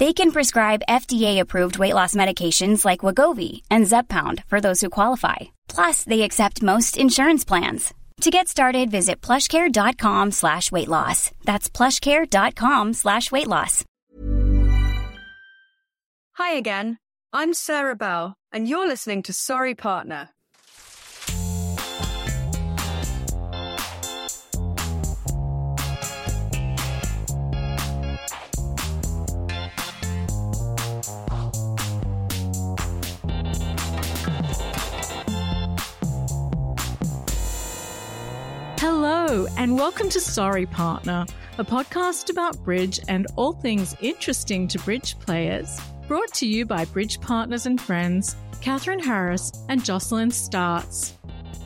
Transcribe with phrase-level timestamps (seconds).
[0.00, 5.36] They can prescribe FDA-approved weight loss medications like Wegovy and Zepbound for those who qualify.
[5.68, 7.92] Plus, they accept most insurance plans.
[8.22, 11.30] To get started, visit plushcare.com slash weight loss.
[11.44, 13.84] That's plushcare.com slash weight loss.
[16.32, 16.96] Hi again.
[17.34, 20.30] I'm Sarah Bell, and you're listening to Sorry Partner.
[39.30, 41.24] Hello, and welcome to Sorry Partner,
[41.58, 46.84] a podcast about bridge and all things interesting to bridge players, brought to you by
[46.86, 51.12] Bridge Partners and Friends, Catherine Harris and Jocelyn Startz.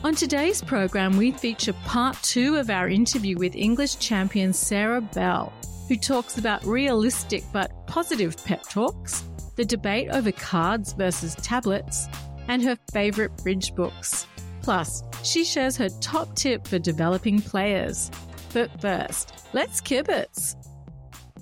[0.03, 5.51] On today's program, we feature part two of our interview with English champion Sarah Bell,
[5.87, 9.23] who talks about realistic but positive pep talks,
[9.55, 12.07] the debate over cards versus tablets,
[12.47, 14.27] and her favourite bridge books.
[14.65, 18.09] Plus, she shares her top tip for developing players.
[18.51, 20.55] But first, let's kibitz.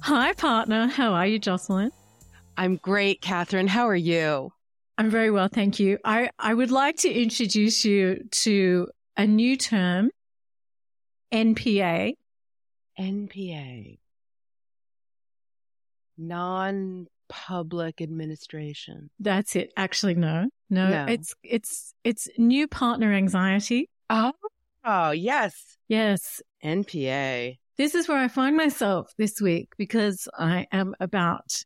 [0.01, 0.87] Hi, partner.
[0.87, 1.91] How are you, Jocelyn?
[2.57, 3.67] I'm great, Catherine.
[3.67, 4.51] How are you?
[4.97, 5.99] I'm very well, thank you.
[6.03, 10.11] I, I would like to introduce you to a new term,
[11.33, 12.15] NPA.
[12.99, 13.99] NPA.
[16.17, 19.09] Non public administration.
[19.19, 19.73] That's it.
[19.75, 21.05] Actually, no, no, No.
[21.09, 23.89] it's it's it's new partner anxiety.
[24.09, 24.33] Oh,
[24.83, 25.77] oh yes.
[25.87, 27.57] Yes, NPA.
[27.77, 31.63] this is where I find myself this week because I am about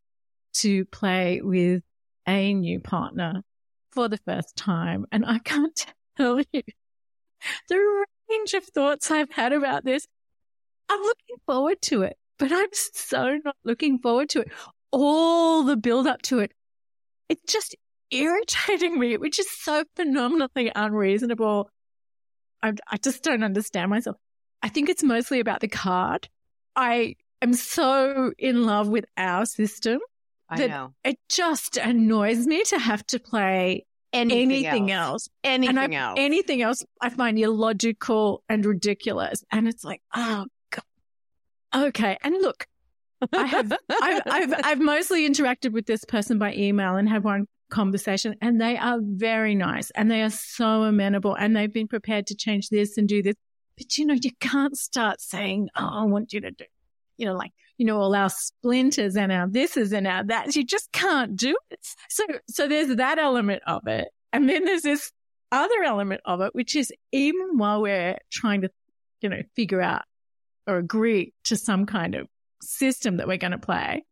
[0.56, 1.84] to play with
[2.28, 3.44] a new partner
[3.92, 5.86] for the first time, and I can't
[6.18, 6.62] tell you
[7.70, 10.08] the range of thoughts I've had about this.
[10.90, 14.52] I'm looking forward to it, but I'm so not looking forward to it.
[14.92, 16.52] All the build up to it,
[17.30, 17.76] it's just
[18.12, 21.70] irritating me, which is so phenomenally unreasonable.
[22.62, 24.18] I, I just don't understand myself.
[24.62, 26.30] I think it's mostly about the card.
[26.76, 30.00] I am so in love with our system
[30.50, 30.94] I that know.
[31.04, 35.28] it just annoys me to have to play anything, else.
[35.44, 36.16] Anything and I, else.
[36.18, 39.44] Anything else I find illogical and ridiculous.
[39.52, 41.88] And it's like, oh, God.
[41.88, 42.18] Okay.
[42.24, 42.66] And look,
[43.34, 47.48] I have, I've, I've, I've mostly interacted with this person by email and had one
[47.70, 52.28] conversation and they are very nice and they are so amenable and they've been prepared
[52.28, 53.36] to change this and do this.
[53.78, 56.66] But you know, you can't start saying, Oh, I want you to do,
[57.18, 60.56] you know, like, you know, all our splinters and our thises and our that.
[60.56, 61.80] You just can't do it.
[62.10, 64.08] So, so there's that element of it.
[64.34, 65.12] And then there's this
[65.52, 68.70] other element of it, which is even while we're trying to,
[69.22, 70.04] you know, figure out
[70.66, 72.28] or agree to some kind of
[72.62, 74.06] system that we're going to play,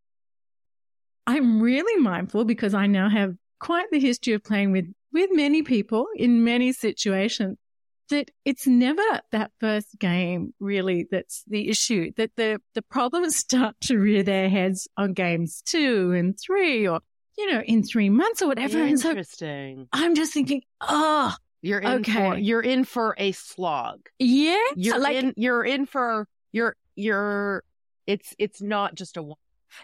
[1.28, 5.64] I'm really mindful because I now have quite the history of playing with, with many
[5.64, 7.58] people in many situations
[8.10, 9.02] that it's never
[9.32, 14.50] that first game really that's the issue, that the, the problems start to rear their
[14.50, 17.00] heads on games two and three or,
[17.38, 18.78] you know, in three months or whatever.
[18.84, 19.88] And so Interesting.
[19.92, 21.34] I'm just thinking, oh,
[21.64, 22.14] You're in Okay.
[22.14, 24.02] for you're in for a slog.
[24.20, 24.62] yeah.
[24.76, 27.64] You're like, in you're in for you're you're
[28.08, 29.38] it's it's not just a one.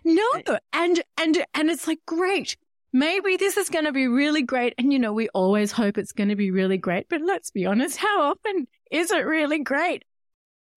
[0.03, 0.29] No,
[0.73, 2.55] and and and it's like great.
[2.93, 6.11] Maybe this is going to be really great, and you know we always hope it's
[6.11, 7.07] going to be really great.
[7.09, 10.03] But let's be honest, how often is it really great?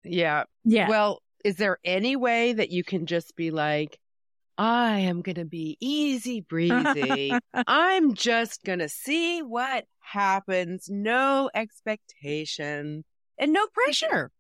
[0.04, 0.44] Yeah.
[0.64, 3.98] Yeah, Well, is there any way that you can just be like,
[4.58, 7.34] I am going to be easy breezy.
[7.68, 10.88] I'm just going to see what happens.
[10.90, 13.04] No expectation
[13.38, 14.32] and no pressure.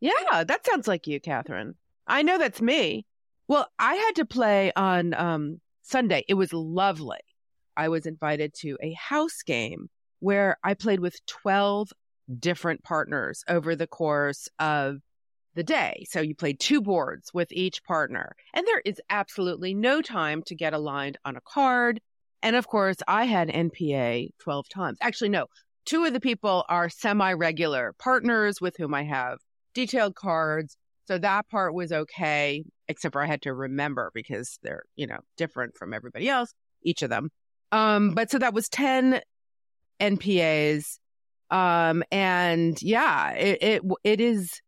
[0.00, 1.74] yeah, that sounds like you, Catherine.
[2.06, 3.06] I know that's me.
[3.48, 6.24] Well, I had to play on um, Sunday.
[6.28, 7.18] It was lovely.
[7.76, 9.88] I was invited to a house game
[10.20, 11.90] where I played with 12
[12.38, 14.96] different partners over the course of
[15.54, 16.04] the day.
[16.08, 20.54] So you played two boards with each partner, and there is absolutely no time to
[20.54, 22.00] get aligned on a card.
[22.42, 24.98] And of course, I had NPA 12 times.
[25.00, 25.46] Actually, no,
[25.84, 29.38] two of the people are semi regular partners with whom I have
[29.74, 30.76] detailed cards.
[31.06, 35.18] So that part was okay, except for I had to remember because they're, you know,
[35.36, 36.52] different from everybody else,
[36.82, 37.30] each of them.
[37.72, 39.20] Um, but so that was 10
[40.00, 40.98] NPAs.
[41.50, 44.60] Um, and yeah, it, it, it is,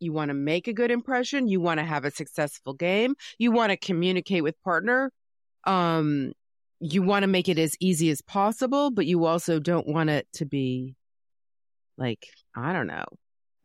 [0.00, 1.48] you want to make a good impression.
[1.48, 3.14] You want to have a successful game.
[3.38, 5.12] You want to communicate with partner.
[5.64, 6.32] Um,
[6.80, 10.26] you want to make it as easy as possible, but you also don't want it
[10.34, 10.94] to be
[11.96, 12.26] like,
[12.56, 13.04] I don't know.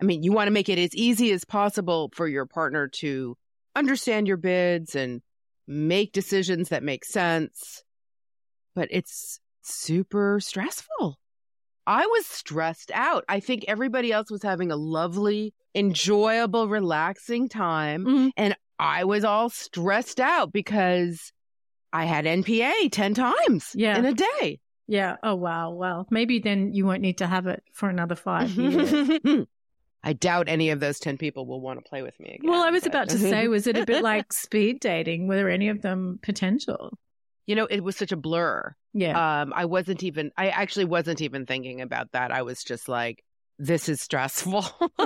[0.02, 3.38] I mean, you want to make it as easy as possible for your partner to
[3.76, 5.22] understand your bids and
[5.68, 7.84] make decisions that make sense.
[8.76, 11.18] But it's super stressful.
[11.86, 13.24] I was stressed out.
[13.30, 18.06] I think everybody else was having a lovely, enjoyable, relaxing time.
[18.06, 18.32] Mhm.
[18.38, 21.32] And I was all stressed out because
[21.92, 23.98] I had NPA 10 times Yeah.
[24.00, 24.60] in a day.
[24.88, 25.18] Yeah.
[25.24, 25.72] Oh, wow.
[25.72, 28.92] Well, maybe then you won't need to have it for another five years.
[30.04, 32.50] I doubt any of those 10 people will want to play with me again.
[32.52, 35.28] well, I was but- about to say, was it a bit like speed dating?
[35.28, 36.98] Were there any of them potential?
[37.46, 38.74] you know, it was such a blur.
[38.94, 39.42] Yeah.
[39.42, 42.32] Um, I wasn't even, I actually wasn't even thinking about that.
[42.32, 43.22] I was just like,
[43.60, 44.66] this is stressful.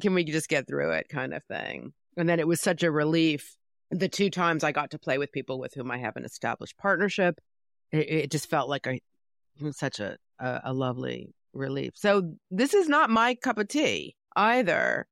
[0.00, 1.92] Can we just get through it kind of thing?
[2.16, 3.56] And then it was such a relief.
[3.90, 6.76] The two times I got to play with people with whom I have an established
[6.76, 7.40] partnership,
[7.90, 9.00] it, it just felt like a,
[9.72, 11.92] such a, a, a lovely relief.
[11.94, 15.06] So this is not my cup of tea either,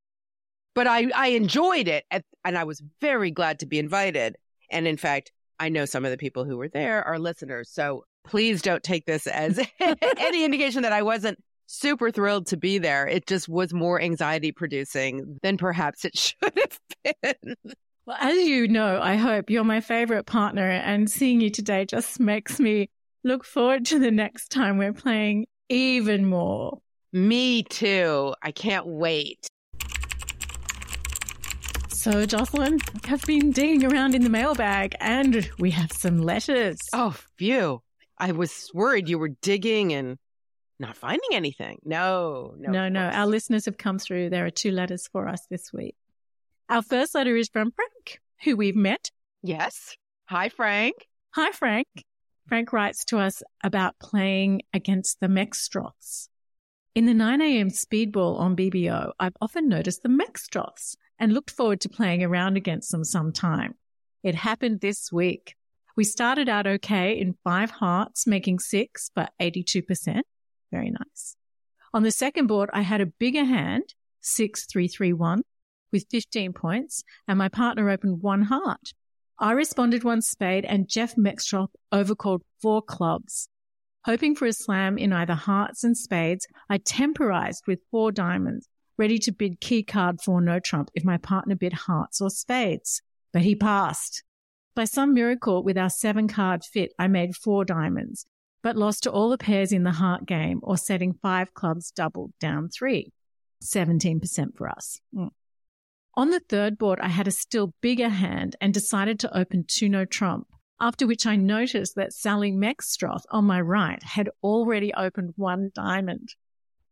[0.75, 4.37] but I, I enjoyed it at, and I was very glad to be invited.
[4.70, 7.70] And in fact, I know some of the people who were there are listeners.
[7.70, 12.79] So please don't take this as any indication that I wasn't super thrilled to be
[12.79, 13.06] there.
[13.06, 17.55] It just was more anxiety producing than perhaps it should have been.
[18.06, 22.20] Well, as you know, I hope you're my favorite partner, and seeing you today just
[22.20, 22.91] makes me
[23.23, 26.81] look forward to the next time we're playing even more.
[27.13, 28.35] Me too.
[28.43, 29.47] I can't wait.
[31.91, 36.79] So, Jocelyn, I've been digging around in the mailbag and we have some letters.
[36.93, 37.81] Oh, phew.
[38.19, 40.19] I was worried you were digging and
[40.79, 41.79] not finding anything.
[41.85, 42.71] No, no.
[42.71, 43.01] no, no.
[43.01, 44.31] Our listeners have come through.
[44.31, 45.95] There are two letters for us this week.
[46.69, 49.11] Our first letter is from Frank, who we've met.
[49.43, 49.97] Yes.
[50.27, 50.95] Hi, Frank.
[51.31, 51.87] Hi, Frank.
[52.46, 56.29] Frank writes to us about playing against the Meckstroths.
[56.94, 57.70] In the 9 a.m.
[57.70, 62.91] speedball on BBO, I've often noticed the Meckstroths and looked forward to playing around against
[62.93, 63.75] them sometime.
[64.23, 65.56] It happened this week.
[65.96, 70.20] We started out okay in five hearts, making six, but 82%.
[70.70, 71.37] Very nice.
[71.94, 75.43] On the second board, I had a bigger hand, 6331,
[75.93, 78.93] with 15 points, and my partner opened one heart.
[79.39, 83.49] I responded one spade and Jeff Meckstroth overcalled four clubs.
[84.05, 89.19] Hoping for a slam in either hearts and spades, I temporized with four diamonds, ready
[89.20, 93.03] to bid key card for no trump if my partner bid hearts or spades.
[93.32, 94.23] But he passed.
[94.77, 98.27] By some miracle, with our seven card fit, I made four diamonds,
[98.63, 102.32] but lost to all the pairs in the heart game or setting five clubs doubled
[102.39, 103.13] down three.
[103.63, 105.01] 17% for us.
[105.15, 105.31] Mm.
[106.17, 109.89] On the third board, I had a still bigger hand and decided to open two
[109.89, 110.47] no trump,
[110.81, 116.35] after which I noticed that Sally Meckstroth on my right had already opened one diamond.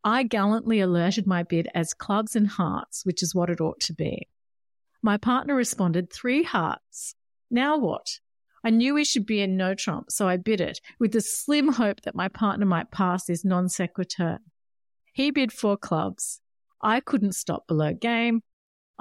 [0.03, 3.95] I gallantly alerted my bid as clubs and hearts, which is what it ought to
[3.95, 4.29] be.
[5.03, 7.15] My partner responded three hearts.
[7.49, 8.19] Now what?
[8.65, 11.69] I knew we should be in no trump, so I bid it with the slim
[11.69, 14.39] hope that my partner might pass this non sequitur.
[15.13, 16.41] He bid four clubs.
[16.81, 18.43] I couldn't stop below game.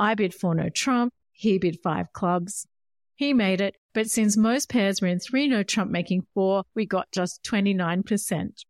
[0.02, 1.14] I bid four no trump.
[1.32, 2.66] He bid five clubs.
[3.14, 6.88] He made it, but since most pairs were in three no trump making four, we
[6.88, 8.64] got just 29%.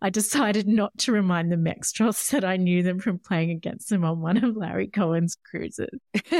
[0.00, 4.04] I decided not to remind the Meckstroths that I knew them from playing against them
[4.04, 5.98] on one of Larry Cohen's cruises.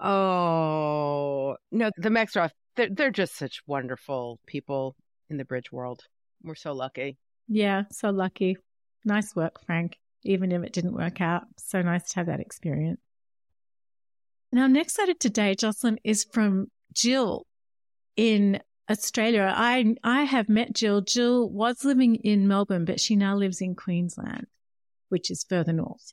[0.00, 4.96] oh no, the Meckstroth, they're, they're just such wonderful people
[5.28, 6.00] in the bridge world.
[6.42, 7.18] We're so lucky.
[7.46, 8.56] Yeah, so lucky.
[9.04, 9.98] Nice work, Frank.
[10.24, 13.00] Even if it didn't work out, so nice to have that experience.
[14.52, 17.46] Now, next letter today, Jocelyn, is from Jill
[18.16, 18.60] in
[18.90, 19.52] Australia.
[19.54, 21.00] I, I have met Jill.
[21.00, 24.46] Jill was living in Melbourne, but she now lives in Queensland,
[25.08, 26.12] which is further north.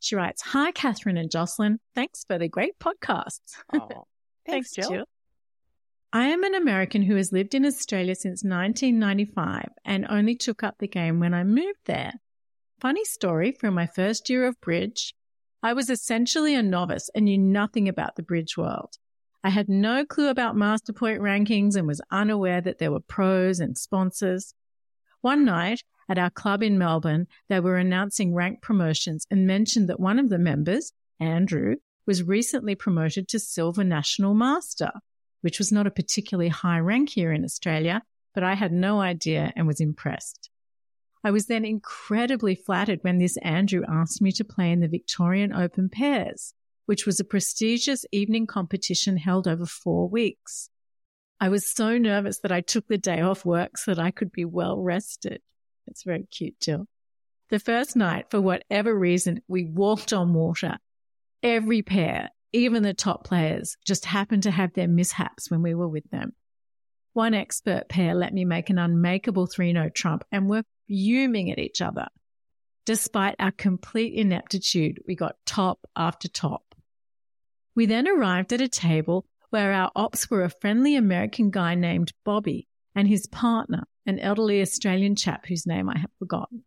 [0.00, 1.78] She writes, Hi, Catherine and Jocelyn.
[1.94, 3.54] Thanks for the great podcasts.
[3.72, 4.06] Oh,
[4.46, 5.06] thanks, Jill.
[6.12, 10.76] I am an American who has lived in Australia since 1995 and only took up
[10.78, 12.12] the game when I moved there.
[12.80, 15.14] Funny story from my first year of bridge.
[15.62, 18.98] I was essentially a novice and knew nothing about the bridge world.
[19.42, 23.60] I had no clue about master point rankings and was unaware that there were pros
[23.60, 24.54] and sponsors.
[25.20, 30.00] One night at our club in Melbourne, they were announcing rank promotions and mentioned that
[30.00, 31.76] one of the members, Andrew,
[32.06, 34.90] was recently promoted to Silver National Master
[35.44, 38.00] which was not a particularly high rank here in Australia,
[38.32, 40.48] but I had no idea and was impressed.
[41.26, 45.54] I was then incredibly flattered when this Andrew asked me to play in the Victorian
[45.54, 46.52] Open Pairs,
[46.84, 50.68] which was a prestigious evening competition held over four weeks.
[51.40, 54.32] I was so nervous that I took the day off work so that I could
[54.32, 55.40] be well rested.
[55.86, 56.86] It's very cute, Jill.
[57.48, 60.76] The first night, for whatever reason, we walked on water.
[61.42, 65.88] Every pair, even the top players just happened to have their mishaps when we were
[65.88, 66.34] with them.
[67.14, 71.58] One expert pair let me make an unmakeable three no trump and were fuming at
[71.58, 72.08] each other.
[72.84, 76.74] Despite our complete ineptitude, we got top after top.
[77.74, 82.12] We then arrived at a table where our ops were a friendly American guy named
[82.24, 86.64] Bobby and his partner, an elderly Australian chap whose name I have forgotten.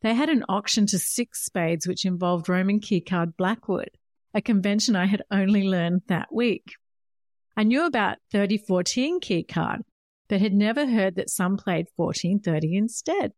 [0.00, 3.90] They had an auction to six spades, which involved Roman keycard Blackwood
[4.36, 6.74] a convention I had only learned that week.
[7.56, 9.82] I knew about 3014 key card,
[10.28, 13.32] but had never heard that some played 1430 instead.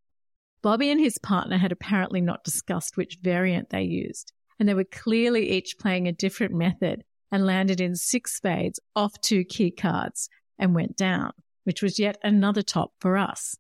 [0.61, 4.85] Bobby and his partner had apparently not discussed which variant they used, and they were
[4.85, 10.29] clearly each playing a different method and landed in six spades off two key cards
[10.59, 11.31] and went down,
[11.63, 13.57] which was yet another top for us.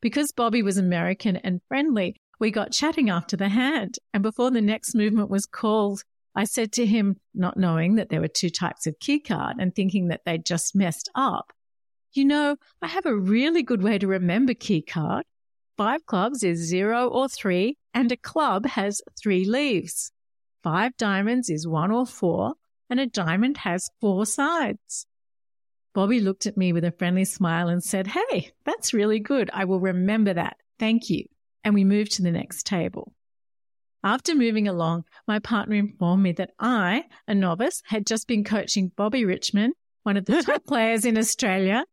[0.00, 4.60] Because Bobby was American and friendly, we got chatting after the hand, and before the
[4.60, 6.02] next movement was called,
[6.34, 10.08] I said to him, not knowing that there were two types of keycard and thinking
[10.08, 11.52] that they'd just messed up,
[12.14, 15.22] you know, I have a really good way to remember keycard.
[15.76, 20.12] Five clubs is zero or three, and a club has three leaves.
[20.62, 22.54] Five diamonds is one or four,
[22.90, 25.06] and a diamond has four sides.
[25.94, 29.50] Bobby looked at me with a friendly smile and said, Hey, that's really good.
[29.52, 30.56] I will remember that.
[30.78, 31.24] Thank you.
[31.64, 33.12] And we moved to the next table.
[34.04, 38.90] After moving along, my partner informed me that I, a novice, had just been coaching
[38.96, 41.84] Bobby Richman, one of the top players in Australia,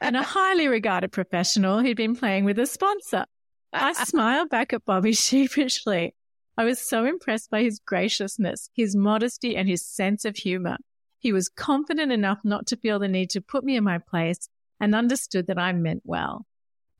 [0.00, 3.24] and a highly regarded professional who'd been playing with a sponsor.
[3.72, 6.14] I smiled back at Bobby sheepishly.
[6.56, 10.76] I was so impressed by his graciousness, his modesty, and his sense of humor.
[11.18, 14.48] He was confident enough not to feel the need to put me in my place
[14.80, 16.46] and understood that I meant well.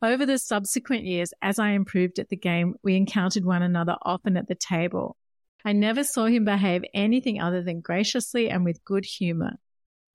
[0.00, 4.36] Over the subsequent years, as I improved at the game, we encountered one another often
[4.36, 5.16] at the table.
[5.64, 9.56] I never saw him behave anything other than graciously and with good humor.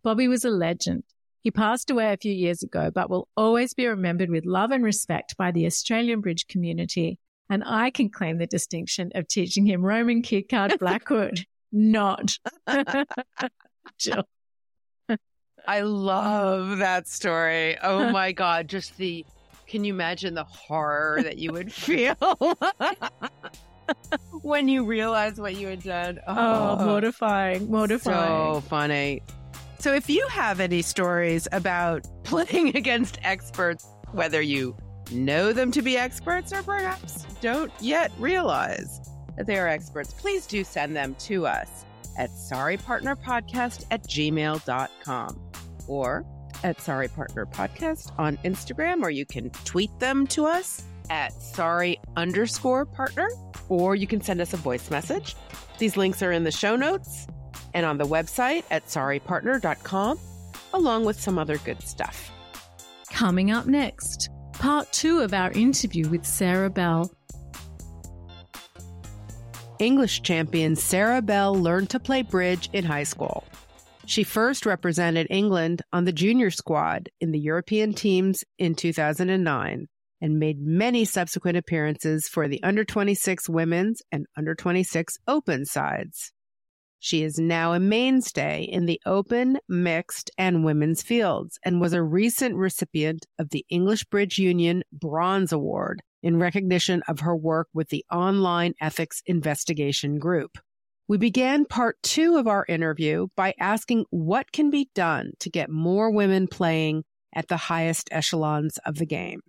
[0.02, 1.04] Bobby was a legend.
[1.42, 4.84] He passed away a few years ago, but will always be remembered with love and
[4.84, 7.20] respect by the Australian bridge community.
[7.50, 12.38] And I can claim the distinction of teaching him Roman key card Blackwood, not
[13.98, 14.24] Jill.
[15.68, 17.78] I love that story.
[17.82, 18.68] Oh my God.
[18.68, 19.26] Just the
[19.74, 22.16] can you imagine the horror that you would feel
[24.44, 26.20] when you realize what you had done?
[26.28, 28.54] Oh, oh mortifying, mortifying.
[28.54, 29.24] So funny.
[29.80, 34.78] So, if you have any stories about playing against experts, whether you
[35.12, 39.02] know them to be experts or perhaps don't yet realize
[39.38, 41.84] that they are experts, please do send them to us
[42.16, 45.42] at sorrypartnerpodcast at gmail.com
[45.88, 46.24] or
[46.64, 52.00] at Sorry Partner Podcast on Instagram, or you can tweet them to us at sorry
[52.16, 53.30] underscore partner,
[53.70, 55.36] or you can send us a voice message.
[55.78, 57.28] These links are in the show notes
[57.74, 60.20] and on the website at sorrypartner.com,
[60.74, 62.32] along with some other good stuff.
[63.12, 67.12] Coming up next, part two of our interview with Sarah Bell.
[69.80, 73.44] English champion Sarah Bell learned to play bridge in high school.
[74.06, 79.88] She first represented England on the junior squad in the European teams in 2009
[80.22, 86.34] and made many subsequent appearances for the under 26 women's and under 26 open sides.
[87.00, 92.02] She is now a mainstay in the open, mixed, and women's fields and was a
[92.02, 97.90] recent recipient of the English Bridge Union Bronze Award in recognition of her work with
[97.90, 100.58] the Online Ethics Investigation Group.
[101.08, 105.70] We began part two of our interview by asking what can be done to get
[105.70, 107.04] more women playing
[107.36, 109.42] at the highest echelons of the game.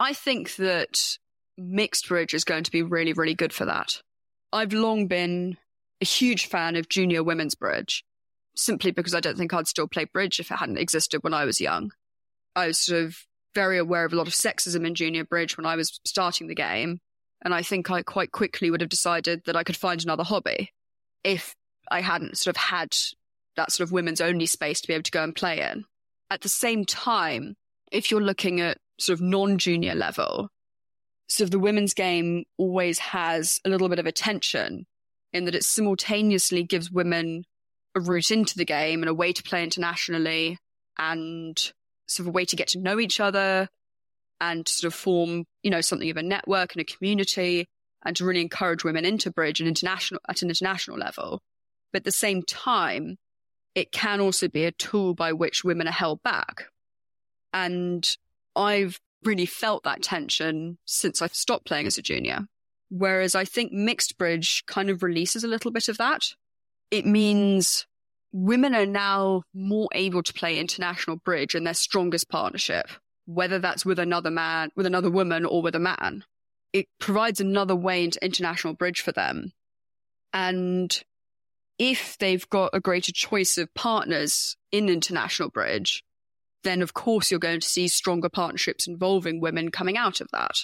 [0.00, 1.18] I think that
[1.56, 4.00] mixed bridge is going to be really, really good for that.
[4.52, 5.58] I've long been
[6.00, 8.04] a huge fan of junior women's bridge,
[8.56, 11.44] simply because I don't think I'd still play bridge if it hadn't existed when I
[11.44, 11.90] was young.
[12.56, 13.18] I was sort of
[13.54, 16.54] very aware of a lot of sexism in junior bridge when I was starting the
[16.54, 17.00] game.
[17.42, 20.72] And I think I quite quickly would have decided that I could find another hobby
[21.22, 21.54] if
[21.90, 22.96] I hadn't sort of had
[23.56, 25.84] that sort of women's only space to be able to go and play in.
[26.30, 27.54] At the same time,
[27.90, 30.48] if you're looking at sort of non junior level,
[31.28, 34.86] sort of the women's game always has a little bit of a tension
[35.32, 37.44] in that it simultaneously gives women
[37.94, 40.58] a route into the game and a way to play internationally
[40.98, 41.72] and
[42.06, 43.68] sort of a way to get to know each other
[44.40, 47.66] and to sort of form, you know, something of a network and a community
[48.04, 51.42] and to really encourage women into bridge and international at an international level.
[51.92, 53.16] But at the same time,
[53.74, 56.64] it can also be a tool by which women are held back.
[57.52, 58.08] And
[58.54, 62.46] I've really felt that tension since I've stopped playing as a junior.
[62.90, 66.22] Whereas I think mixed bridge kind of releases a little bit of that.
[66.90, 67.86] It means
[68.32, 72.86] women are now more able to play international bridge in their strongest partnership,
[73.28, 76.24] whether that's with another man, with another woman, or with a man.
[76.72, 79.52] It provides another way into international bridge for them.
[80.32, 80.98] And
[81.78, 86.02] if they've got a greater choice of partners in international bridge,
[86.64, 90.56] then of course you're going to see stronger partnerships involving women coming out of that.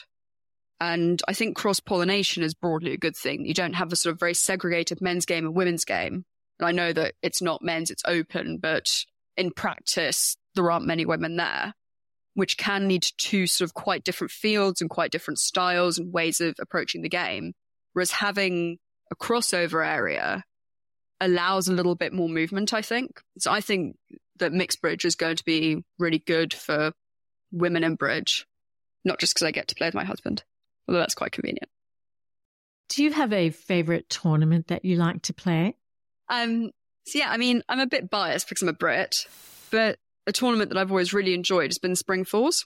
[0.80, 3.44] And I think cross pollination is broadly a good thing.
[3.44, 6.25] You don't have a sort of very segregated men's game and women's game.
[6.59, 9.04] And I know that it's not men's, it's open, but
[9.37, 11.75] in practice, there aren't many women there,
[12.34, 16.40] which can lead to sort of quite different fields and quite different styles and ways
[16.40, 17.52] of approaching the game.
[17.92, 18.78] Whereas having
[19.10, 20.44] a crossover area
[21.20, 23.20] allows a little bit more movement, I think.
[23.38, 23.96] So I think
[24.38, 26.92] that mixed bridge is going to be really good for
[27.52, 28.47] women in bridge,
[29.04, 30.42] not just because I get to play with my husband,
[30.88, 31.68] although that's quite convenient.
[32.88, 35.76] Do you have a favorite tournament that you like to play?
[36.28, 36.70] Um,
[37.06, 39.26] so yeah, I mean, I'm a bit biased because I'm a Brit,
[39.70, 42.65] but a tournament that I've always really enjoyed has been Spring Fours.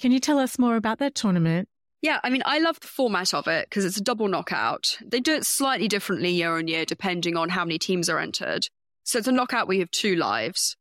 [0.00, 1.68] Can you tell us more about that tournament?
[2.00, 4.98] Yeah, I mean, I love the format of it because it's a double knockout.
[5.04, 8.66] They do it slightly differently year on year depending on how many teams are entered.
[9.04, 10.76] So it's a knockout where you have two lives.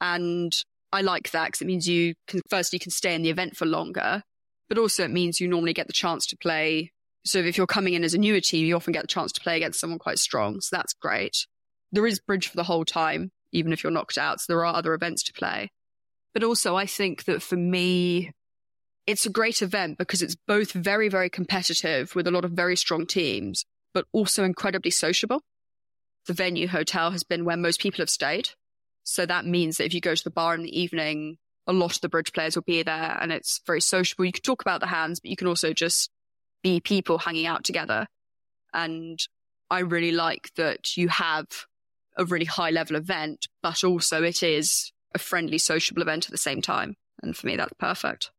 [0.00, 0.52] And
[0.92, 3.56] I like that because it means you can, first, you can stay in the event
[3.56, 4.22] for longer,
[4.68, 6.90] but also it means you normally get the chance to play.
[7.24, 9.40] So if you're coming in as a newer team, you often get the chance to
[9.40, 10.60] play against someone quite strong.
[10.60, 11.46] So that's great.
[11.92, 14.40] There is bridge for the whole time, even if you're knocked out.
[14.40, 15.70] So there are other events to play.
[16.34, 18.32] But also, I think that for me,
[19.06, 22.76] it's a great event because it's both very, very competitive with a lot of very
[22.76, 23.64] strong teams,
[23.94, 25.40] but also incredibly sociable.
[26.26, 28.50] The venue hotel has been where most people have stayed.
[29.04, 31.94] So that means that if you go to the bar in the evening, a lot
[31.94, 34.24] of the bridge players will be there and it's very sociable.
[34.24, 36.10] You can talk about the hands, but you can also just
[36.62, 38.06] be people hanging out together.
[38.74, 39.18] And
[39.70, 41.46] I really like that you have
[42.16, 46.38] a really high level event, but also it is a friendly, sociable event at the
[46.38, 46.96] same time.
[47.22, 48.30] And for me, that's perfect.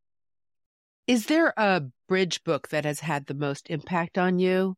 [1.08, 4.76] Is there a bridge book that has had the most impact on you?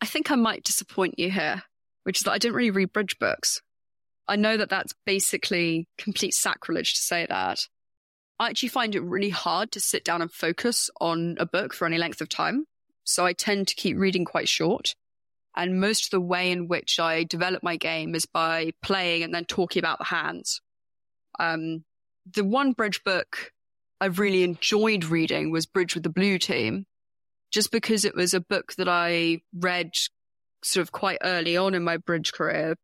[0.00, 1.62] I think I might disappoint you here,
[2.04, 3.60] which is that I didn't really read bridge books.
[4.26, 7.60] I know that that's basically complete sacrilege to say that.
[8.38, 11.86] I actually find it really hard to sit down and focus on a book for
[11.86, 12.64] any length of time.
[13.04, 14.94] So I tend to keep reading quite short.
[15.56, 19.32] And most of the way in which I develop my game is by playing and
[19.32, 20.60] then talking about the hands.
[21.38, 21.84] Um,
[22.32, 23.52] the one bridge book
[24.00, 26.86] I've really enjoyed reading was Bridge with the Blue Team,
[27.52, 29.92] just because it was a book that I read
[30.62, 32.76] sort of quite early on in my bridge career.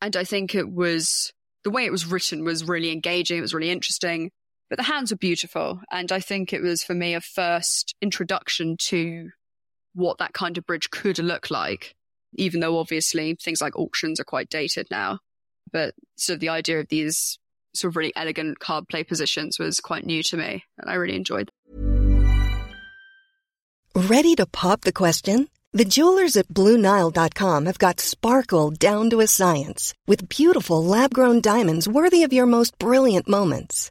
[0.00, 1.32] And I think it was
[1.64, 3.38] the way it was written was really engaging.
[3.38, 4.30] It was really interesting,
[4.68, 5.80] but the hands were beautiful.
[5.90, 9.30] And I think it was for me a first introduction to
[9.94, 11.94] what that kind of bridge could look like,
[12.34, 15.20] even though obviously things like auctions are quite dated now.
[15.72, 17.38] But sort of the idea of these
[17.74, 21.16] sort of really elegant card play positions was quite new to me, and I really
[21.16, 21.54] enjoyed them.
[23.94, 25.48] Ready to pop the question?
[25.74, 31.40] The jewelers at BlueNile.com have got sparkle down to a science with beautiful lab grown
[31.40, 33.90] diamonds worthy of your most brilliant moments.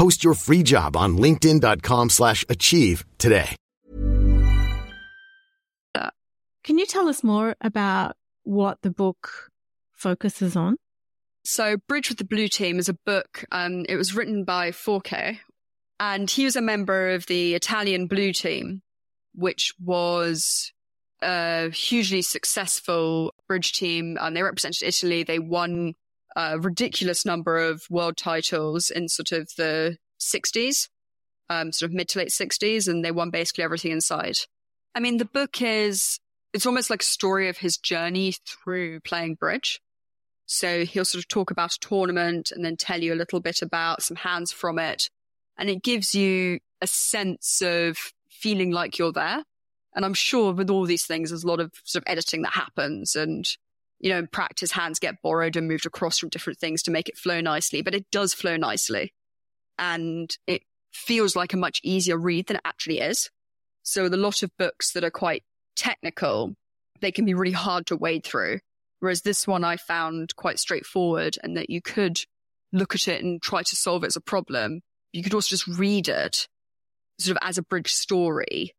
[0.00, 3.56] Post your free job on linkedin.com/achieve slash achieve today.
[6.64, 9.50] Can you tell us more about what the book
[9.92, 10.76] focuses on?
[11.44, 13.44] So, Bridge with the Blue Team is a book.
[13.52, 15.40] Um, it was written by Forquet
[16.00, 18.80] and he was a member of the Italian Blue Team,
[19.34, 20.72] which was
[21.22, 24.16] a hugely successful bridge team.
[24.18, 25.24] And they represented Italy.
[25.24, 25.94] They won
[26.36, 30.88] a ridiculous number of world titles in sort of the 60s,
[31.48, 34.36] um, sort of mid to late 60s, and they won basically everything inside.
[34.94, 36.18] I mean, the book is,
[36.52, 39.80] it's almost like a story of his journey through playing bridge.
[40.46, 43.62] So he'll sort of talk about a tournament and then tell you a little bit
[43.62, 45.08] about some hands from it.
[45.56, 47.96] And it gives you a sense of
[48.28, 49.44] feeling like you're there.
[49.94, 52.52] And I'm sure with all these things, there's a lot of sort of editing that
[52.52, 53.14] happens.
[53.14, 53.46] And,
[54.00, 57.08] you know, in practice, hands get borrowed and moved across from different things to make
[57.08, 59.12] it flow nicely, but it does flow nicely.
[59.78, 63.30] And it feels like a much easier read than it actually is.
[63.82, 65.42] So with a lot of books that are quite
[65.76, 66.54] technical,
[67.00, 68.60] they can be really hard to wade through.
[69.00, 72.20] Whereas this one I found quite straightforward and that you could
[72.72, 74.80] look at it and try to solve it as a problem.
[75.12, 76.46] You could also just read it
[77.18, 78.74] sort of as a bridge story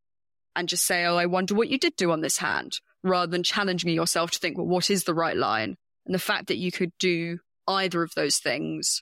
[0.55, 3.43] and just say, Oh, I wonder what you did do on this hand, rather than
[3.43, 5.75] challenging yourself to think, well, what is the right line?
[6.05, 9.01] And the fact that you could do either of those things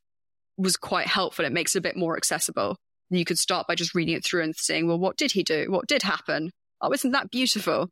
[0.57, 1.45] was quite helpful.
[1.45, 2.77] It makes it a bit more accessible.
[3.09, 5.67] You could start by just reading it through and saying, well, what did he do?
[5.69, 6.51] What did happen?
[6.81, 7.89] Oh, isn't that beautiful?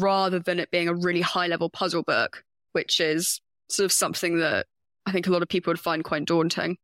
[0.00, 4.38] Rather than it being a really high level puzzle book, which is sort of something
[4.38, 4.66] that
[5.06, 6.76] I think a lot of people would find quite daunting.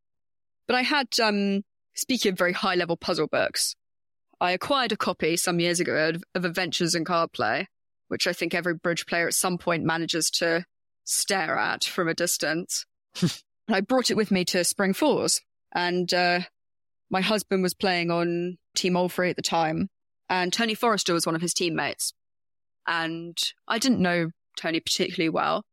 [0.67, 1.63] But I had, um,
[1.95, 3.77] speaking of very high level puzzle books,
[4.41, 7.69] I acquired a copy some years ago of, of Adventures in Card Play,
[8.09, 10.65] which I think every bridge player at some point manages to
[11.05, 12.87] stare at from a distance.
[13.69, 15.41] I brought it with me to Spring Fours,
[15.75, 16.41] and uh,
[17.11, 19.89] my husband was playing on Team Allfrey at the time,
[20.29, 22.13] and Tony Forrester was one of his teammates.
[22.87, 25.65] And I didn't know Tony particularly well,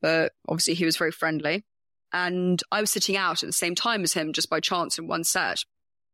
[0.00, 1.64] but obviously he was very friendly.
[2.12, 5.06] And I was sitting out at the same time as him just by chance in
[5.06, 5.64] one set.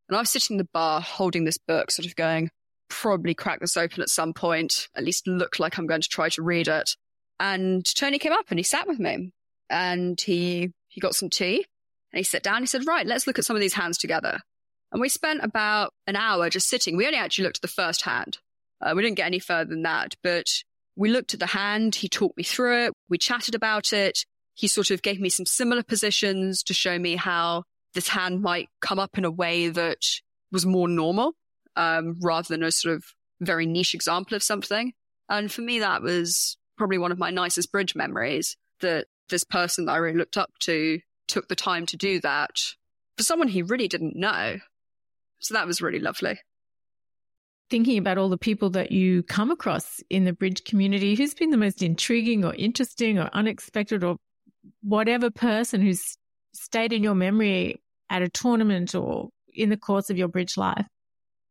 [0.09, 2.51] And I was sitting in the bar holding this book, sort of going,
[2.91, 6.29] probably crack this open at some point, at least look like I'm going to try
[6.31, 6.91] to read it.
[7.39, 9.33] And Tony came up and he sat with me
[9.71, 11.65] and he, he got some tea
[12.13, 12.63] and he sat down.
[12.63, 14.41] He said, right, let's look at some of these hands together.
[14.93, 16.97] And we spent about an hour just sitting.
[16.97, 18.39] We only actually looked at the first hand.
[18.81, 20.47] Uh, we didn't get any further than that, but
[20.97, 21.95] we looked at the hand.
[21.95, 22.93] He talked me through it.
[23.09, 24.25] We chatted about it.
[24.55, 28.69] He sort of gave me some similar positions to show me how this hand might
[28.81, 30.05] come up in a way that
[30.53, 31.33] was more normal,
[31.81, 33.05] um, rather than a sort of
[33.41, 34.93] very niche example of something.
[35.31, 39.87] And for me, that was probably one of my nicest bridge memories that this person
[39.87, 42.51] that I really looked up to took the time to do that
[43.17, 44.59] for someone he really didn't know.
[45.39, 46.39] So that was really lovely.
[47.71, 51.51] Thinking about all the people that you come across in the bridge community, who's been
[51.51, 54.17] the most intriguing or interesting or unexpected or
[54.83, 56.19] whatever person who's
[56.53, 60.85] stayed in your memory at a tournament or in the course of your bridge life?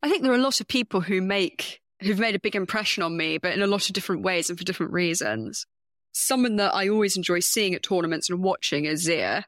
[0.02, 3.04] I think there are a lot of people who make who've made a big impression
[3.04, 5.66] on me, but in a lot of different ways and for different reasons.
[6.14, 9.46] Someone that I always enjoy seeing at tournaments and watching is Zia,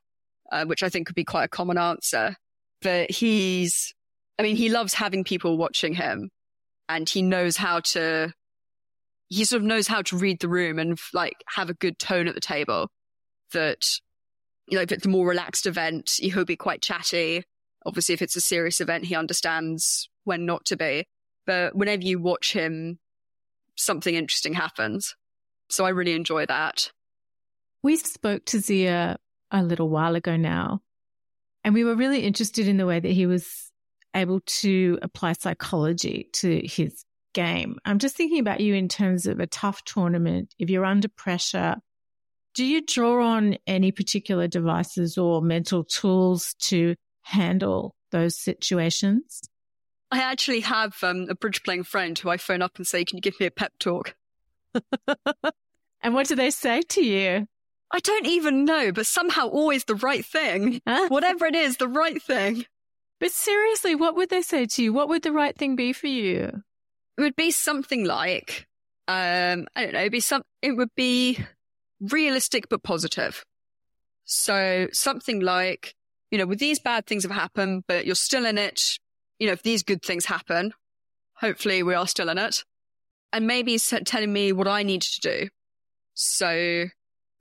[0.52, 2.36] uh, which I think could be quite a common answer.
[2.82, 3.94] But he's,
[4.38, 6.30] I mean, he loves having people watching him
[6.90, 8.34] and he knows how to,
[9.30, 12.28] he sort of knows how to read the room and like have a good tone
[12.28, 12.90] at the table
[13.54, 14.00] that,
[14.68, 17.44] you know, if it's a more relaxed event, he'll be quite chatty.
[17.86, 21.06] Obviously, if it's a serious event, he understands when not to be.
[21.46, 23.00] But whenever you watch him,
[23.76, 25.16] something interesting happens.
[25.70, 26.92] So I really enjoy that.
[27.84, 29.18] We spoke to Zia
[29.50, 30.82] a little while ago now,
[31.64, 33.72] and we were really interested in the way that he was
[34.16, 37.04] able to apply psychology to his
[37.34, 37.78] game.
[37.86, 40.54] I'm just thinking about you in terms of a tough tournament.
[40.60, 41.78] If you're under pressure,
[42.54, 49.42] do you draw on any particular devices or mental tools to handle those situations?
[50.12, 53.18] I actually have um, a bridge playing friend who I phone up and say, Can
[53.18, 54.16] you give me a pep talk?
[56.02, 57.48] and what do they say to you?
[57.94, 60.82] I don't even know, but somehow always the right thing.
[60.88, 61.08] Huh?
[61.10, 62.66] Whatever it is, the right thing.
[63.20, 64.94] But seriously, what would they say to you?
[64.94, 66.64] What would the right thing be for you?
[67.18, 68.68] It would be something like,
[69.08, 71.38] um, I don't know, it'd be some, it would be
[72.00, 73.46] realistic but positive.
[74.24, 75.94] So something like,
[76.32, 78.98] you know, with these bad things have happened, but you're still in it.
[79.42, 80.72] You know, if these good things happen,
[81.34, 82.64] hopefully we are still in it.
[83.34, 85.50] And maybe telling me what I need to do.
[86.14, 86.86] So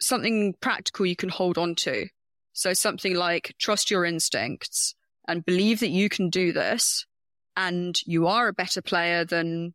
[0.00, 2.06] something practical you can hold on to.
[2.54, 4.94] So something like trust your instincts
[5.28, 7.04] and believe that you can do this
[7.54, 9.74] and you are a better player than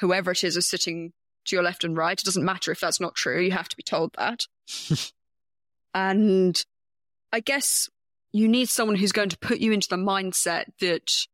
[0.00, 1.12] whoever it is is sitting
[1.44, 2.18] to your left and right.
[2.18, 3.42] It doesn't matter if that's not true.
[3.42, 4.46] You have to be told that.
[5.94, 6.64] and
[7.30, 7.90] I guess
[8.32, 11.26] you need someone who's going to put you into the mindset that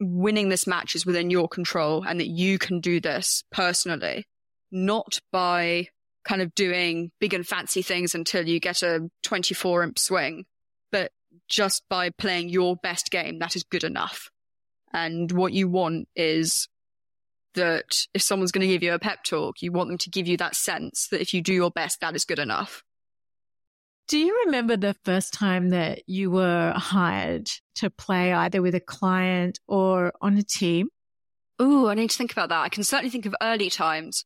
[0.00, 4.26] winning this match is within your control and that you can do this personally,
[4.70, 5.88] not by
[6.24, 10.44] kind of doing big and fancy things until you get a 24 imp swing,
[10.90, 11.10] but
[11.48, 14.30] just by playing your best game, that is good enough.
[14.92, 16.68] And what you want is
[17.54, 20.28] that if someone's going to give you a pep talk, you want them to give
[20.28, 22.83] you that sense that if you do your best, that is good enough.
[24.06, 28.80] Do you remember the first time that you were hired to play either with a
[28.80, 30.88] client or on a team?
[31.58, 32.62] Oh, I need to think about that.
[32.62, 34.24] I can certainly think of early times.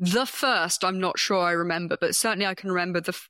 [0.00, 3.28] The first, I'm not sure I remember, but certainly I can remember the f-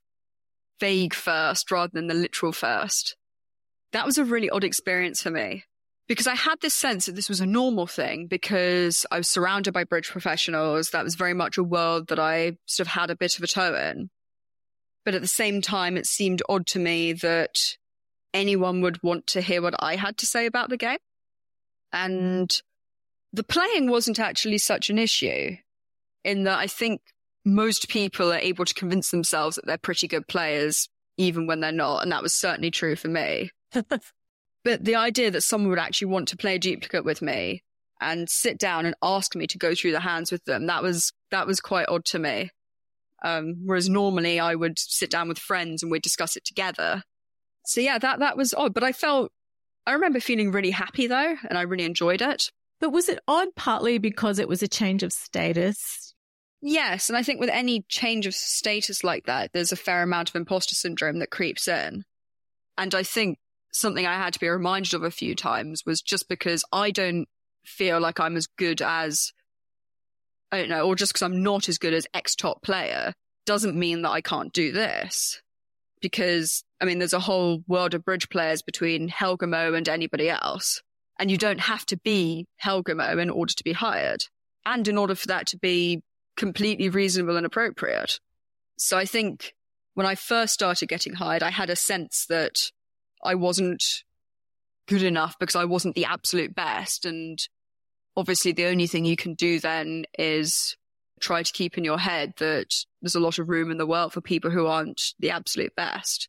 [0.80, 3.16] vague first rather than the literal first.
[3.92, 5.64] That was a really odd experience for me
[6.08, 9.72] because I had this sense that this was a normal thing because I was surrounded
[9.74, 10.90] by bridge professionals.
[10.90, 13.46] That was very much a world that I sort of had a bit of a
[13.46, 14.10] toe in.
[15.08, 17.78] But at the same time, it seemed odd to me that
[18.34, 20.98] anyone would want to hear what I had to say about the game.
[21.94, 22.54] And
[23.32, 25.56] the playing wasn't actually such an issue
[26.24, 27.00] in that I think
[27.42, 31.72] most people are able to convince themselves that they're pretty good players, even when they're
[31.72, 32.02] not.
[32.02, 33.50] And that was certainly true for me.
[33.72, 37.62] but the idea that someone would actually want to play a duplicate with me
[37.98, 41.14] and sit down and ask me to go through the hands with them, that was,
[41.30, 42.50] that was quite odd to me.
[43.22, 47.02] Um, whereas normally I would sit down with friends and we'd discuss it together.
[47.66, 49.32] So yeah, that, that was odd, but I felt,
[49.86, 52.50] I remember feeling really happy though, and I really enjoyed it.
[52.80, 56.14] But was it odd partly because it was a change of status?
[56.60, 57.08] Yes.
[57.08, 60.36] And I think with any change of status like that, there's a fair amount of
[60.36, 62.04] imposter syndrome that creeps in.
[62.76, 63.38] And I think
[63.72, 67.26] something I had to be reminded of a few times was just because I don't
[67.64, 69.32] feel like I'm as good as,
[70.50, 73.12] I don't know, or just because I'm not as good as X top player
[73.46, 75.42] doesn't mean that I can't do this.
[76.00, 80.80] Because, I mean, there's a whole world of bridge players between Helgemo and anybody else.
[81.18, 84.22] And you don't have to be Helgemo in order to be hired.
[84.64, 86.02] And in order for that to be
[86.36, 88.20] completely reasonable and appropriate.
[88.76, 89.54] So I think
[89.94, 92.70] when I first started getting hired, I had a sense that
[93.24, 94.04] I wasn't
[94.86, 97.04] good enough because I wasn't the absolute best.
[97.04, 97.40] And
[98.18, 100.76] obviously the only thing you can do then is
[101.20, 104.12] try to keep in your head that there's a lot of room in the world
[104.12, 106.28] for people who aren't the absolute best.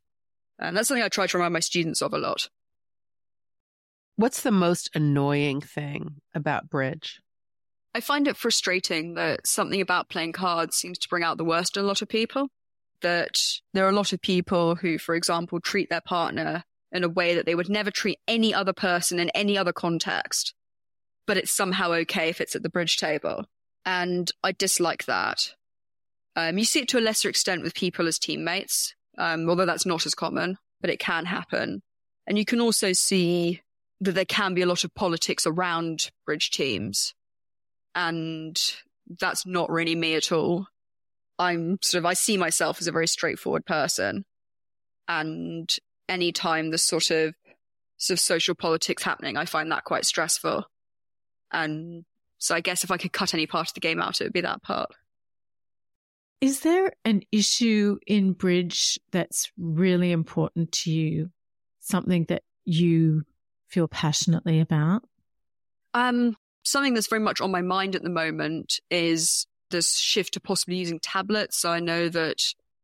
[0.59, 2.49] And that's something I try to remind my students of a lot.
[4.17, 7.21] What's the most annoying thing about bridge?
[7.95, 11.75] I find it frustrating that something about playing cards seems to bring out the worst
[11.75, 12.49] in a lot of people.
[13.01, 13.39] That
[13.73, 17.33] there are a lot of people who, for example, treat their partner in a way
[17.33, 20.53] that they would never treat any other person in any other context,
[21.29, 23.45] but it's somehow okay if it's at the bridge table.
[23.85, 25.53] And I dislike that.
[26.35, 29.85] Um, you see it to a lesser extent with people as teammates, um, although that's
[29.85, 31.83] not as common, but it can happen.
[32.25, 33.61] And you can also see
[34.01, 37.13] that there can be a lot of politics around bridge teams.
[37.93, 38.59] And
[39.19, 40.65] that's not really me at all.
[41.37, 44.25] I'm sort of, I see myself as a very straightforward person.
[45.07, 45.69] And
[46.07, 47.35] anytime there's sort of,
[47.97, 50.65] sort of social politics happening, I find that quite stressful.
[51.51, 52.05] And
[52.37, 54.33] so I guess if I could cut any part of the game out, it would
[54.33, 54.91] be that part.
[56.41, 61.31] Is there an issue in bridge that's really important to you?
[61.81, 63.23] Something that you
[63.67, 65.03] feel passionately about?
[65.93, 70.39] Um, something that's very much on my mind at the moment is this shift to
[70.39, 71.57] possibly using tablets.
[71.57, 72.37] So I know that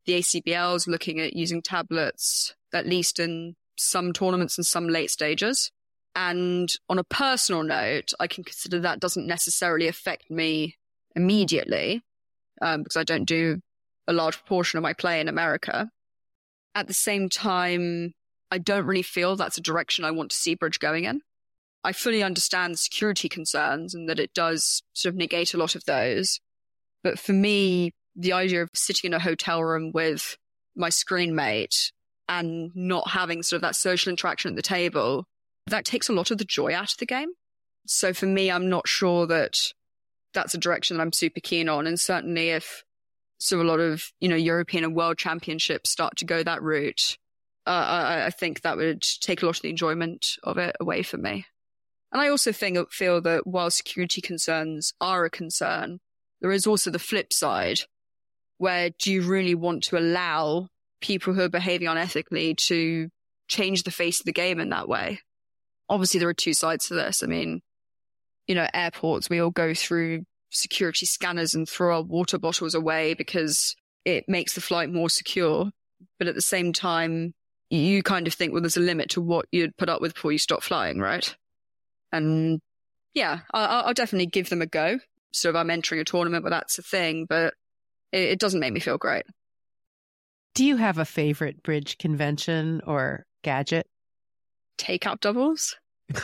[0.04, 5.10] the ACBL is looking at using tablets, at least in some tournaments and some late
[5.10, 5.70] stages.
[6.16, 10.76] And on a personal note, I can consider that doesn't necessarily affect me
[11.14, 12.02] immediately
[12.62, 13.60] um, because I don't do
[14.08, 15.90] a large proportion of my play in America.
[16.74, 18.14] At the same time,
[18.50, 21.20] I don't really feel that's a direction I want to see Bridge going in.
[21.84, 25.84] I fully understand security concerns and that it does sort of negate a lot of
[25.84, 26.40] those.
[27.04, 30.38] But for me, the idea of sitting in a hotel room with
[30.74, 31.92] my screen mate
[32.26, 35.26] and not having sort of that social interaction at the table,
[35.66, 37.30] that takes a lot of the joy out of the game.
[37.86, 39.72] So for me, I'm not sure that
[40.34, 41.86] that's a direction that I'm super keen on.
[41.86, 42.84] And certainly if
[43.38, 47.18] so a lot of, you know, European and world championships start to go that route,
[47.66, 51.02] uh, I, I think that would take a lot of the enjoyment of it away
[51.02, 51.46] from me.
[52.12, 55.98] And I also think, feel that while security concerns are a concern,
[56.40, 57.80] there is also the flip side
[58.58, 60.68] where do you really want to allow
[61.02, 63.10] people who are behaving unethically to
[63.48, 65.20] change the face of the game in that way?
[65.88, 67.22] Obviously, there are two sides to this.
[67.22, 67.62] I mean,
[68.46, 73.14] you know, airports, we all go through security scanners and throw our water bottles away
[73.14, 75.70] because it makes the flight more secure.
[76.18, 77.34] But at the same time,
[77.70, 80.32] you kind of think, well, there's a limit to what you'd put up with before
[80.32, 81.34] you stop flying, right?
[82.12, 82.60] And
[83.14, 84.98] yeah, I, will definitely give them a go.
[85.32, 87.54] So if I'm entering a tournament where that's a thing, but
[88.12, 89.24] it, it doesn't make me feel great.
[90.54, 93.86] Do you have a favorite bridge convention or gadget?
[94.78, 95.76] Takeout doubles.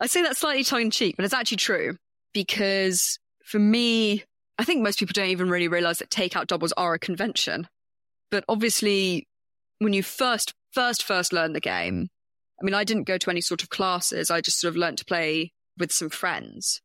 [0.00, 1.96] I say that slightly tongue in cheek, but it's actually true
[2.32, 4.24] because for me,
[4.58, 7.68] I think most people don't even really realize that takeout doubles are a convention.
[8.30, 9.28] But obviously,
[9.78, 12.08] when you first, first, first learn the game,
[12.60, 14.30] I mean, I didn't go to any sort of classes.
[14.30, 16.80] I just sort of learned to play with some friends.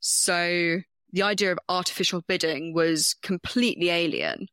[0.00, 0.80] So
[1.12, 4.48] the idea of artificial bidding was completely alien.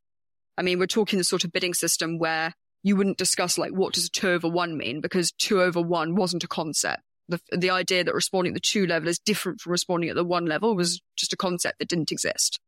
[0.58, 3.93] I mean, we're talking the sort of bidding system where you wouldn't discuss like, what
[3.93, 5.01] does a two over one mean?
[5.01, 8.87] Because two over one wasn't a concept the, the idea that responding at the two
[8.87, 12.11] level is different from responding at the one level was just a concept that didn't
[12.11, 12.59] exist.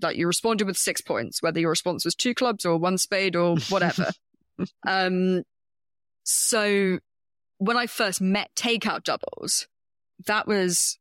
[0.00, 3.34] That you responded with six points, whether your response was two clubs or one spade
[3.34, 4.12] or whatever.
[4.86, 5.42] um,
[6.22, 6.98] so
[7.58, 9.66] when I first met takeout doubles,
[10.26, 10.98] that was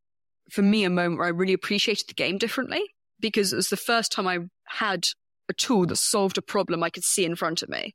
[0.49, 2.83] for me a moment where I really appreciated the game differently
[3.19, 5.07] because it was the first time I had
[5.49, 7.93] a tool that solved a problem I could see in front of me.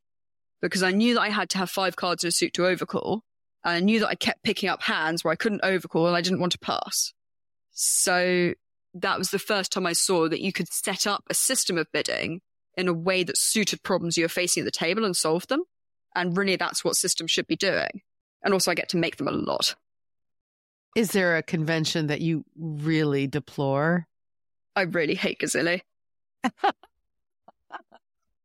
[0.60, 3.22] Because I knew that I had to have five cards in a suit to overcall.
[3.64, 6.20] And I knew that I kept picking up hands where I couldn't overcall and I
[6.20, 7.12] didn't want to pass.
[7.72, 8.54] So
[8.94, 11.90] that was the first time I saw that you could set up a system of
[11.92, 12.40] bidding
[12.76, 15.64] in a way that suited problems you were facing at the table and solve them.
[16.14, 18.02] And really, that's what systems should be doing.
[18.42, 19.76] And also, I get to make them a lot.
[20.96, 24.08] Is there a convention that you really deplore?
[24.74, 25.82] I really hate Gazzilli.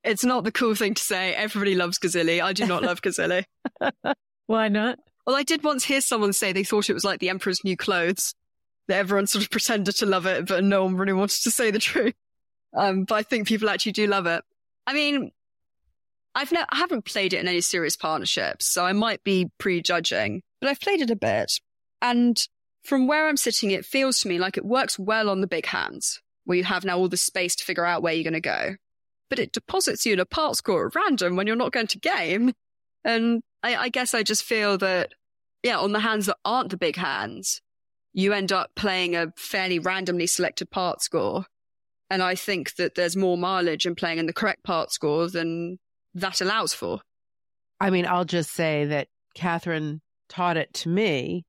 [0.05, 1.33] it's not the cool thing to say.
[1.33, 2.41] Everybody loves Gazzilli.
[2.41, 3.45] I do not love Gazzilli.
[4.47, 4.99] Why not?
[5.25, 7.75] Well, I did once hear someone say they thought it was like the Emperor's New
[7.75, 8.35] Clothes.
[8.87, 11.71] That everyone sort of pretended to love it, but no one really wanted to say
[11.71, 12.13] the truth.
[12.75, 14.43] Um, but I think people actually do love it.
[14.85, 15.31] I mean,
[16.35, 20.43] I've ne- I haven't played it in any serious partnerships, so I might be prejudging,
[20.61, 21.59] but I've played it a bit.
[22.01, 22.37] And
[22.83, 25.65] from where I'm sitting, it feels to me like it works well on the big
[25.65, 28.41] hands, where you have now all the space to figure out where you're going to
[28.41, 28.75] go.
[29.29, 31.99] But it deposits you in a part score at random when you're not going to
[31.99, 32.53] game.
[33.03, 35.13] And I, I guess I just feel that,
[35.63, 37.61] yeah, on the hands that aren't the big hands,
[38.13, 41.45] you end up playing a fairly randomly selected part score.
[42.09, 45.79] And I think that there's more mileage in playing in the correct part score than
[46.13, 47.01] that allows for.
[47.79, 51.45] I mean, I'll just say that Catherine taught it to me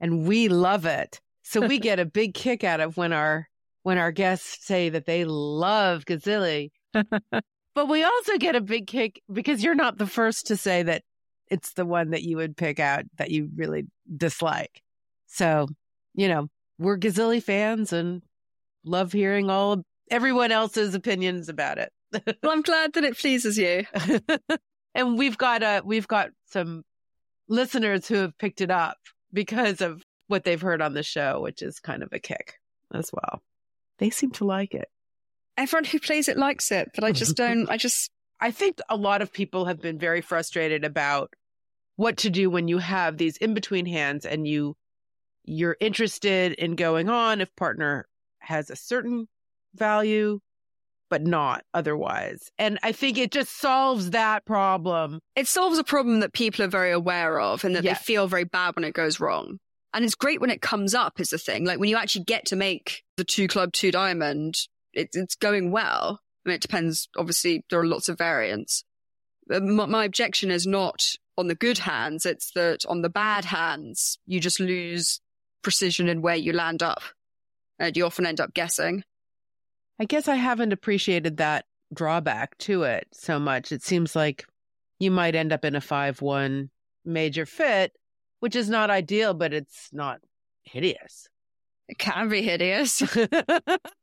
[0.00, 1.20] and we love it.
[1.42, 3.48] So we get a big kick out of when our
[3.82, 6.70] when our guests say that they love Gazzilli.
[6.92, 11.02] But we also get a big kick because you're not the first to say that
[11.50, 14.82] it's the one that you would pick out that you really dislike.
[15.26, 15.68] So,
[16.14, 16.48] you know,
[16.78, 18.22] we're Gazzilli fans and
[18.84, 21.92] love hearing all everyone else's opinions about it.
[22.42, 23.84] well, I'm glad that it pleases you.
[24.94, 26.82] and we've got a we've got some
[27.48, 28.96] listeners who have picked it up
[29.32, 32.54] because of what they've heard on the show, which is kind of a kick
[32.92, 33.42] as well.
[33.98, 34.88] They seem to like it.
[35.58, 38.96] Everyone who plays it likes it, but I just don't I just I think a
[38.96, 41.34] lot of people have been very frustrated about
[41.96, 44.76] what to do when you have these in between hands and you
[45.44, 48.06] you're interested in going on if partner
[48.38, 49.28] has a certain
[49.74, 50.40] value
[51.10, 52.50] but not otherwise.
[52.58, 55.20] And I think it just solves that problem.
[55.36, 57.98] It solves a problem that people are very aware of and that yes.
[57.98, 59.58] they feel very bad when it goes wrong.
[59.94, 61.64] And it's great when it comes up is the thing.
[61.64, 64.56] Like when you actually get to make the two club, two diamond,
[64.98, 66.20] it, it's going well.
[66.44, 67.08] I mean, it depends.
[67.16, 68.84] Obviously, there are lots of variants,
[69.52, 73.44] Uh, My, my objection is not on the good hands, it's that on the bad
[73.44, 75.20] hands, you just lose
[75.62, 77.02] precision in where you land up.
[77.78, 79.04] And you often end up guessing.
[80.00, 83.70] I guess I haven't appreciated that drawback to it so much.
[83.70, 84.44] It seems like
[84.98, 86.70] you might end up in a 5 1
[87.04, 87.92] major fit,
[88.40, 90.20] which is not ideal, but it's not
[90.62, 91.28] hideous.
[91.88, 93.00] It can be hideous.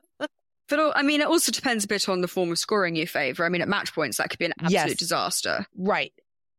[0.69, 3.45] but I mean, it also depends a bit on the form of scoring you favour.
[3.45, 4.97] I mean, at match points, that could be an absolute Yes.
[4.97, 5.65] disaster.
[5.75, 6.13] Right.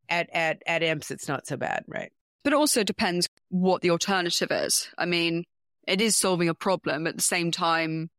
[0.08, 2.12] At at at imps, it's not so bad, right?
[2.44, 4.88] But it also depends what the alternative is.
[4.96, 5.44] I mean,
[5.88, 7.06] it is solving a problem.
[7.06, 8.10] At the same time,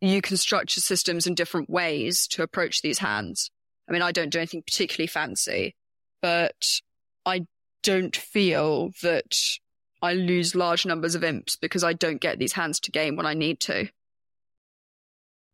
[0.00, 3.50] you can structure systems in different ways to approach these hands.
[3.88, 5.76] I mean, I don't do anything particularly fancy,
[6.20, 6.80] but
[7.24, 7.46] I
[7.84, 9.36] don't feel that
[10.02, 13.26] I lose large numbers of imps because I don't get these hands to game when
[13.26, 13.88] I need to.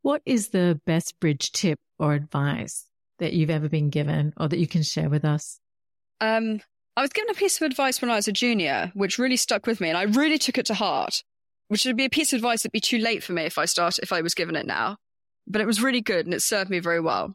[0.03, 2.87] What is the best bridge tip or advice
[3.19, 5.61] that you've ever been given or that you can share with us?
[6.21, 6.61] Um,
[6.97, 9.67] I was given a piece of advice when I was a junior, which really stuck
[9.67, 11.23] with me, and I really took it to heart.
[11.69, 13.65] Which would be a piece of advice that'd be too late for me if I
[13.65, 14.99] start if I was given it now.
[15.47, 17.35] But it was really good and it served me very well.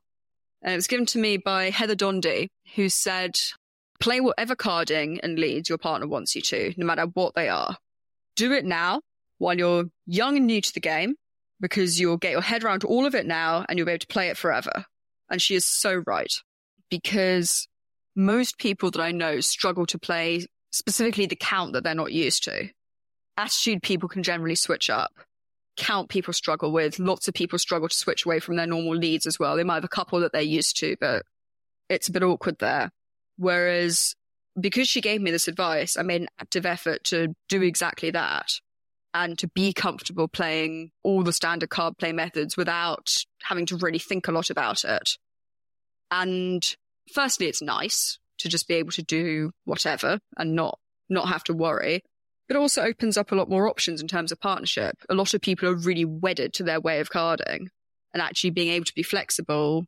[0.61, 3.35] And it was given to me by Heather Dhondy, who said,
[3.99, 7.77] "Play whatever carding and leads your partner wants you to, no matter what they are.
[8.35, 9.01] Do it now
[9.39, 11.15] while you're young and new to the game,
[11.59, 14.07] because you'll get your head around all of it now and you'll be able to
[14.07, 14.85] play it forever."
[15.29, 16.31] And she is so right
[16.89, 17.67] because
[18.15, 22.43] most people that I know struggle to play specifically the count that they're not used
[22.45, 22.69] to.
[23.37, 25.11] Attitude people can generally switch up.
[25.75, 26.97] Count people struggle with.
[26.97, 29.55] Lots of people struggle to switch away from their normal leads as well.
[29.55, 31.23] They might have a couple that they're used to, but
[31.89, 32.91] it's a bit awkward there.
[33.37, 34.15] Whereas
[34.59, 38.59] because she gave me this advice, I made an active effort to do exactly that
[39.17, 43.97] and to be comfortable playing all the standard card play methods without having to really
[43.97, 45.17] think a lot about it.
[46.11, 46.63] And
[47.11, 50.77] firstly, it's nice to just be able to do whatever and not
[51.09, 52.03] not have to worry.
[52.47, 54.95] But it also opens up a lot more options in terms of partnership.
[55.09, 57.69] A lot of people are really wedded to their way of carding,
[58.13, 59.85] and actually being able to be flexible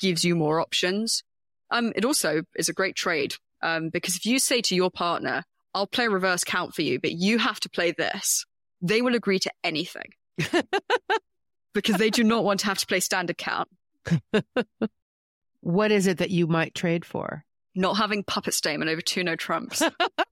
[0.00, 1.22] gives you more options.
[1.70, 5.44] Um, it also is a great trade um, because if you say to your partner,
[5.72, 8.44] "I'll play reverse count for you, but you have to play this,"
[8.84, 10.12] they will agree to anything
[11.74, 13.68] because they do not want to have to play standard count.
[15.60, 17.44] What is it that you might trade for?
[17.74, 19.82] not having puppet Stayman over two no trumps,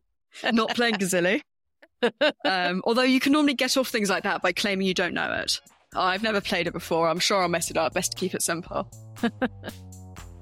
[0.53, 1.43] not playing Gazzilli.
[2.45, 5.33] Um, although you can normally get off things like that by claiming you don't know
[5.35, 5.61] it.
[5.95, 7.09] I've never played it before.
[7.09, 7.95] I'm sure I'll mess it up.
[7.95, 8.91] Best to keep it simple.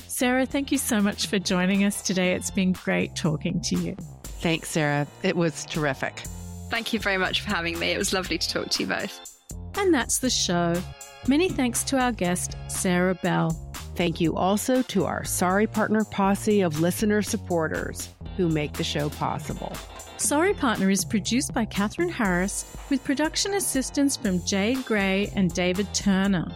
[0.06, 2.34] Sarah, thank you so much for joining us today.
[2.34, 3.96] It's been great talking to you.
[4.22, 5.06] Thanks, Sarah.
[5.22, 6.22] It was terrific.
[6.70, 7.90] Thank you very much for having me.
[7.90, 9.36] It was lovely to talk to you both.
[9.76, 10.74] And that's the show.
[11.26, 13.50] Many thanks to our guest, Sarah Bell.
[13.96, 19.10] Thank you also to our Sorry Partner posse of listener supporters who make the show
[19.10, 19.72] possible.
[20.16, 25.92] Sorry Partner is produced by Katherine Harris with production assistance from Jade Gray and David
[25.92, 26.46] Turner.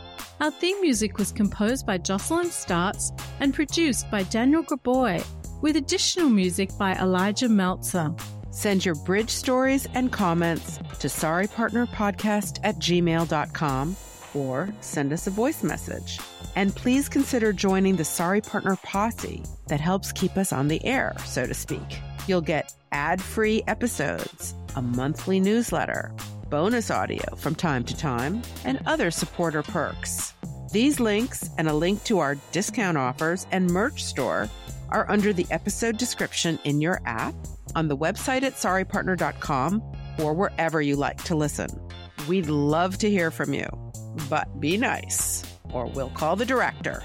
[0.41, 3.11] Our theme music was composed by Jocelyn Startz
[3.41, 5.25] and produced by Daniel Graboy,
[5.61, 8.15] with additional music by Elijah Meltzer.
[8.55, 13.97] Send your bridge stories and comments to sorrypartnerpodcast at gmail.com
[14.33, 16.21] or send us a voice message.
[16.55, 21.17] And please consider joining the Sorry Partner posse that helps keep us on the air,
[21.25, 21.99] so to speak.
[22.29, 26.15] You'll get ad free episodes, a monthly newsletter,
[26.49, 30.33] bonus audio from time to time, and other supporter perks.
[30.71, 34.49] These links and a link to our discount offers and merch store
[34.91, 37.35] are under the episode description in your app,
[37.75, 39.83] on the website at sorrypartner.com,
[40.19, 41.69] or wherever you like to listen.
[42.29, 43.67] We'd love to hear from you,
[44.31, 47.03] but be nice, or we'll call the director.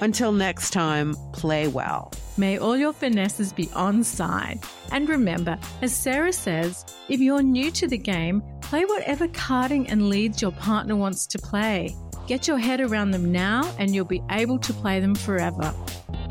[0.00, 2.12] Until next time, play well.
[2.36, 4.60] May all your finesses be on side.
[4.92, 10.08] And remember, as Sarah says, if you're new to the game, play whatever carding and
[10.08, 11.96] leads your partner wants to play.
[12.28, 15.74] Get your head around them now, and you'll be able to play them forever.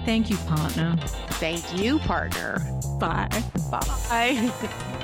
[0.06, 0.98] Thank you, partner.
[1.40, 2.58] Thank you, partner.
[3.00, 3.44] Bye.
[3.70, 4.98] Bye.